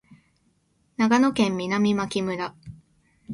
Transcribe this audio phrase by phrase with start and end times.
[0.97, 2.55] 長野県南牧村